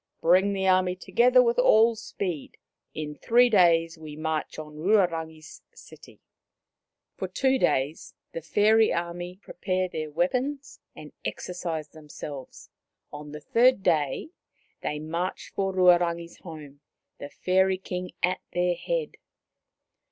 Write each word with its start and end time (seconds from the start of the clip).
Bring 0.19 0.53
the 0.53 0.67
army 0.67 0.95
together 0.95 1.43
with 1.43 1.59
all 1.59 1.95
speed. 1.95 2.57
In 2.95 3.13
three 3.13 3.51
days 3.51 3.99
we 3.99 4.15
march 4.15 4.57
on 4.57 4.79
Ruarangi' 4.79 5.37
s 5.43 5.61
city." 5.75 6.19
For 7.17 7.27
two 7.27 7.59
days 7.59 8.15
the 8.31 8.41
fairy 8.41 8.91
army 8.91 9.37
prepared 9.43 9.91
their 9.91 10.09
weapons 10.09 10.79
and 10.95 11.11
exercised 11.23 11.93
themselves; 11.93 12.71
on 13.13 13.31
the 13.31 13.41
third 13.41 13.83
day 13.83 14.29
they 14.81 14.97
marched 14.97 15.53
for 15.53 15.71
Ruarangi* 15.71 16.25
s 16.31 16.37
home, 16.37 16.79
the 17.19 17.29
Fairy 17.29 17.77
King 17.77 18.09
at 18.23 18.41
their 18.53 18.73
head. 18.73 19.17